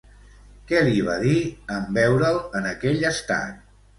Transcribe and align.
Què 0.71 0.79
li 0.87 1.03
va 1.09 1.17
dir 1.25 1.35
en 1.75 1.85
veure'l 1.99 2.41
en 2.61 2.65
aquell 2.73 3.07
estat? 3.13 3.63